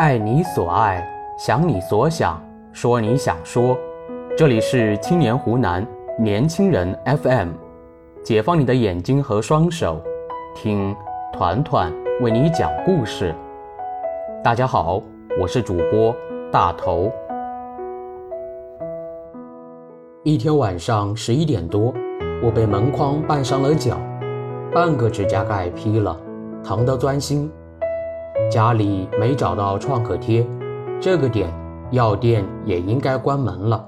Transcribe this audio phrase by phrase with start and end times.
[0.00, 1.06] 爱你所爱，
[1.36, 3.76] 想你所想，说你想说。
[4.34, 5.86] 这里是青年湖南
[6.18, 7.50] 年轻人 FM，
[8.24, 10.00] 解放你的眼睛和双手，
[10.54, 10.96] 听
[11.34, 11.92] 团团
[12.22, 13.34] 为你讲故事。
[14.42, 15.02] 大家好，
[15.38, 16.16] 我是主播
[16.50, 17.12] 大头。
[20.22, 21.92] 一天晚上十一点多，
[22.42, 24.00] 我被门框绊伤了脚，
[24.72, 26.18] 半个指甲盖劈了，
[26.64, 27.52] 疼得钻心。
[28.48, 30.46] 家里没找到创可贴，
[31.00, 31.52] 这个点
[31.90, 33.84] 药店也应该关门了。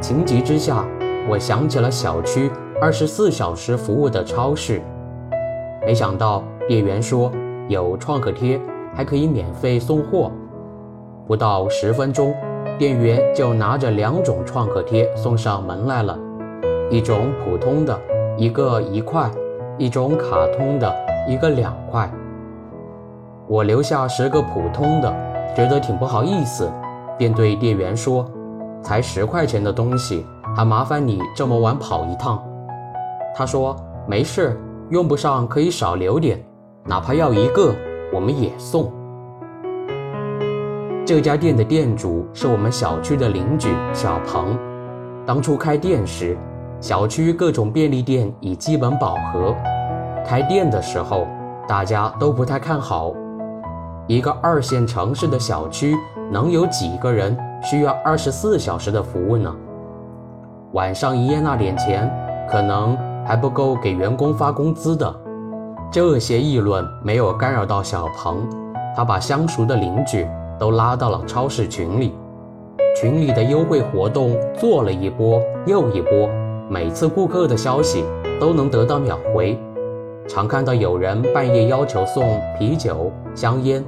[0.00, 0.84] 情急之下，
[1.28, 2.50] 我想起了小区
[2.80, 4.82] 二十四小时服务的超市，
[5.86, 7.32] 没想到店员说
[7.68, 8.60] 有创可贴
[8.94, 10.30] 还可以免费送货。
[11.26, 12.34] 不到十分钟，
[12.78, 16.18] 店员就拿着两种创可贴送上门来了，
[16.90, 17.98] 一种普通的，
[18.36, 19.30] 一个一块；
[19.78, 20.94] 一种卡通的，
[21.26, 22.10] 一个两块。
[23.46, 25.14] 我留下十个普通的，
[25.54, 26.72] 觉得挺不好意思，
[27.18, 28.26] 便对店员说
[28.80, 30.24] ：“才十块钱的东西，
[30.56, 32.42] 还麻烦你这么晚跑一趟。”
[33.36, 33.76] 他说
[34.08, 36.42] ：“没事，用不上可以少留点，
[36.84, 37.74] 哪怕要一个，
[38.14, 38.90] 我们也送。”
[41.04, 44.58] 这家店的店主是我们小区的邻居小鹏。
[45.26, 46.34] 当初开店时，
[46.80, 49.54] 小区各种便利店已基本饱和，
[50.24, 51.26] 开店的时候
[51.68, 53.12] 大家都不太看好。
[54.06, 55.96] 一个二线城市的小区
[56.30, 59.54] 能有几个人需要二十四小时的服务呢？
[60.72, 62.10] 晚上营业那点钱，
[62.50, 62.94] 可能
[63.24, 65.14] 还不够给员工发工资的。
[65.90, 68.46] 这些议论没有干扰到小鹏，
[68.94, 70.28] 他把相熟的邻居
[70.58, 72.14] 都拉到了超市群里，
[73.00, 76.28] 群里的优惠活动做了一波又一波，
[76.68, 78.04] 每次顾客的消息
[78.38, 79.58] 都能得到秒回。
[80.26, 83.84] 常看到有人半夜要求送啤酒、香烟，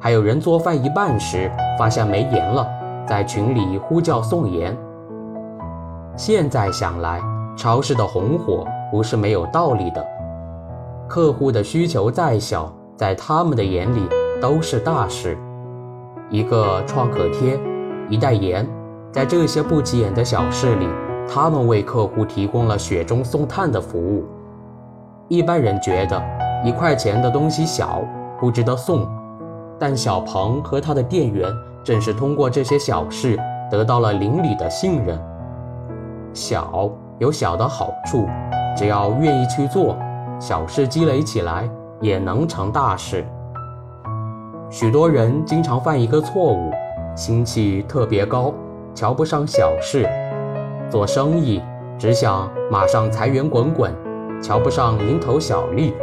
[0.00, 2.66] 还有人做饭一半时发现没盐了，
[3.06, 4.76] 在群里呼叫送盐。
[6.16, 7.20] 现在想来，
[7.56, 10.04] 超市的红火不是没有道理的。
[11.08, 14.08] 客户的需求再小，在他们的眼里
[14.40, 15.38] 都是大事。
[16.30, 17.56] 一个创可贴，
[18.08, 18.68] 一袋盐，
[19.12, 20.88] 在这些不起眼的小事里，
[21.32, 24.24] 他们为客户提供了雪中送炭的服务。
[25.28, 26.22] 一般人觉得
[26.64, 28.00] 一块钱的东西小，
[28.38, 29.04] 不值得送，
[29.76, 33.36] 但小鹏和他的店员正是通过这些小事
[33.68, 35.18] 得到了邻里的信任。
[36.32, 36.88] 小
[37.18, 38.28] 有小的好处，
[38.76, 39.96] 只要愿意去做，
[40.38, 41.68] 小事积累起来
[42.00, 43.26] 也能成大事。
[44.70, 46.70] 许多人经常犯一个错误，
[47.16, 48.54] 心气特别高，
[48.94, 50.08] 瞧不上小事，
[50.88, 51.60] 做生意
[51.98, 53.92] 只想马上财源滚滚。
[54.42, 55.94] 瞧不上蝇头小利，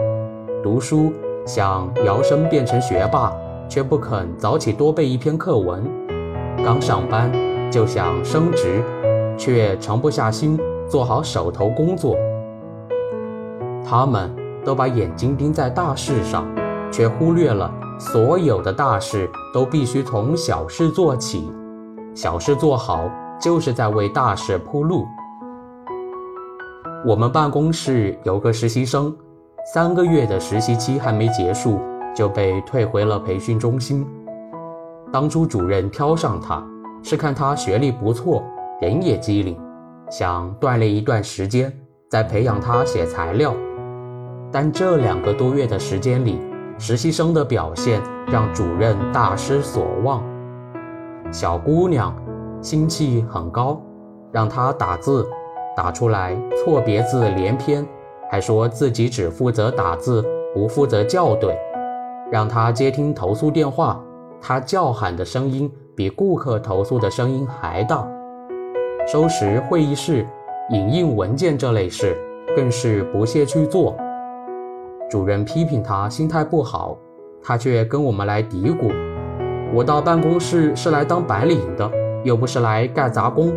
[0.61, 1.13] 读书
[1.45, 3.31] 想摇身变成学霸，
[3.69, 5.81] 却不肯早起多背一篇课文；
[6.63, 7.31] 刚上班
[7.71, 8.83] 就想升职，
[9.37, 12.17] 却沉不下心做好手头工作。
[13.85, 14.33] 他们
[14.65, 16.45] 都把眼睛盯在大事上，
[16.91, 21.49] 却忽略了所有的大事都必须从小事做起，
[22.15, 25.05] 小事做好就是在为大事铺路。
[27.05, 29.13] 我们办公室有个实习生，
[29.73, 31.81] 三个月的实习期还没结束，
[32.15, 34.07] 就被退回了培训中心。
[35.11, 36.65] 当初主任挑上他，
[37.03, 38.41] 是看他学历不错，
[38.79, 39.59] 人也机灵，
[40.09, 41.77] 想锻炼一段时间，
[42.09, 43.53] 再培养他写材料。
[44.49, 46.39] 但这两个多月的时间里，
[46.77, 50.23] 实习生的表现让主任大失所望。
[51.33, 52.15] 小姑娘
[52.61, 53.81] 心气很高，
[54.31, 55.27] 让她打字。
[55.75, 57.85] 打出来错别字连篇，
[58.29, 60.23] 还说自己只负责打字，
[60.53, 61.57] 不负责校对，
[62.31, 63.99] 让他接听投诉电话，
[64.39, 68.07] 他叫喊的声音比顾客投诉的声音还大。
[69.07, 70.25] 收拾会议室、
[70.69, 72.15] 影印文件这类事，
[72.55, 73.95] 更是不屑去做。
[75.09, 76.97] 主任批评他心态不好，
[77.41, 78.91] 他却跟我们来嘀咕
[79.73, 81.91] ：“我到办公室是来当白领的，
[82.23, 83.51] 又不是来干杂工。”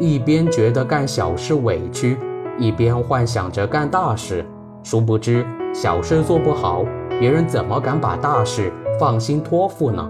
[0.00, 2.16] 一边觉得干小事委屈，
[2.56, 4.44] 一边幻想着干大事。
[4.84, 6.84] 殊不知，小事做不好，
[7.18, 10.08] 别人怎么敢把大事放心托付呢？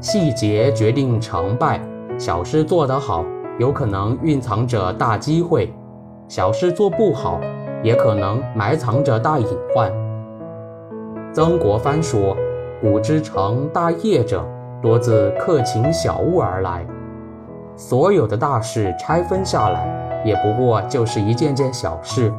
[0.00, 1.80] 细节决定成败，
[2.18, 3.24] 小事做得好，
[3.58, 5.68] 有可能蕴藏着大机会；
[6.26, 7.38] 小事做不好，
[7.82, 9.92] 也可能埋藏着大隐患。
[11.34, 12.36] 曾国藩说
[12.80, 14.42] ：“古之成大业者，
[14.80, 16.86] 多自克勤小物而来。”
[17.76, 22.32] 所有的大事拆分下来，也不过就是一件件小事。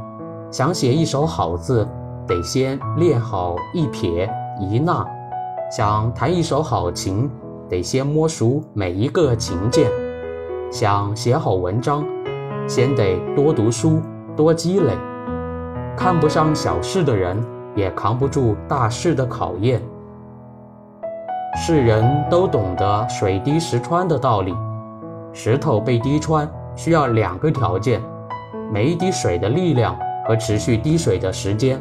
[0.49, 1.85] 想写一手好字，
[2.25, 4.29] 得先练好一撇
[4.59, 5.05] 一捺。
[5.69, 7.29] 想弹一首好琴，
[7.67, 9.89] 得先摸熟每一个琴键；
[10.71, 12.05] 想写好文章，
[12.67, 13.99] 先得多读书、
[14.37, 14.93] 多积累。
[15.97, 17.43] 看不上小事的人，
[17.75, 19.81] 也扛不住大事的考验。
[21.57, 24.55] 世人都懂得水滴石穿的道理，
[25.37, 28.01] 石头被滴穿需要两个条件：
[28.71, 29.93] 每一滴水的力量
[30.25, 31.77] 和持续滴水的时间。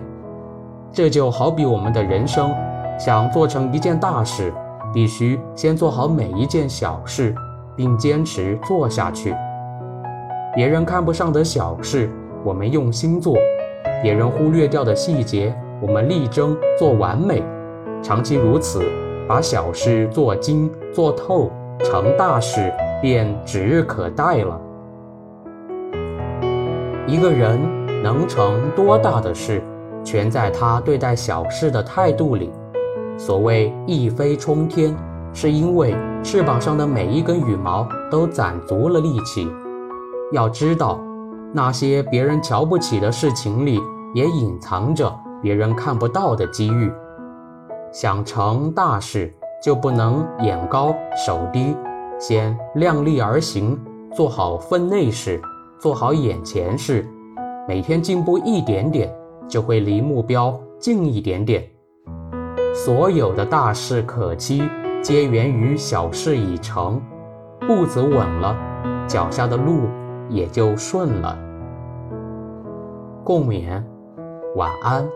[0.93, 2.53] 这就好比我们的人生，
[2.99, 4.53] 想做成一件大事，
[4.93, 7.33] 必须先做好每一件小事，
[7.77, 9.33] 并坚持做下去。
[10.53, 12.11] 别人看不上的小事，
[12.45, 13.35] 我们用心做；
[14.03, 17.41] 别人忽略掉的细节，我们力争做完美。
[18.03, 18.83] 长期如此。
[19.27, 21.51] 把小事做精做透，
[21.83, 22.71] 成大事
[23.05, 24.59] 便指日可待了。
[27.07, 27.61] 一个人
[28.03, 29.63] 能成多大的事，
[30.03, 32.51] 全在他对待小事的态度里。
[33.19, 34.97] 所谓一飞冲天，
[35.35, 39.47] 是因为翅膀上的每一根羽毛都攒足了力气。
[40.33, 40.99] 要知道，
[41.53, 43.83] 那些别人瞧不起的事情里，
[44.15, 46.91] 也隐藏着别人看不到的机遇。
[47.93, 49.31] 想成大事，
[49.63, 50.95] 就不能眼高
[51.27, 51.77] 手低，
[52.19, 53.79] 先量力而行，
[54.13, 55.41] 做好分内事，
[55.79, 57.07] 做好眼前事，
[57.69, 59.13] 每天进步一点点，
[59.49, 61.65] 就会离目标近一点点。
[62.75, 64.63] 所有的大事可期，
[65.03, 67.01] 皆源于小事已成，
[67.61, 68.57] 步子稳了，
[69.07, 69.83] 脚下的路
[70.29, 71.39] 也就顺了。
[73.23, 73.83] 共勉，
[74.57, 75.09] 晚安。